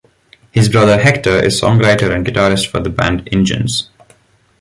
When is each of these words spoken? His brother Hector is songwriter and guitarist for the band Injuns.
His 0.51 0.67
brother 0.67 0.99
Hector 0.99 1.39
is 1.45 1.61
songwriter 1.61 2.09
and 2.11 2.25
guitarist 2.25 2.65
for 2.65 2.79
the 2.79 2.89
band 2.89 3.27
Injuns. 3.31 3.91